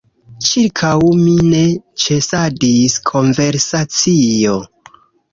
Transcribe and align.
Ĉirkaŭ 0.51 0.93
mi 1.17 1.33
ne 1.49 1.59
ĉesadis 2.03 2.95
konversacio. 3.09 4.57